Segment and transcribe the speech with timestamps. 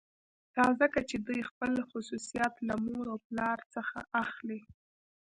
[0.55, 4.59] دا ځکه چې دوی خپل خصوصیات له مور او پلار څخه اخلي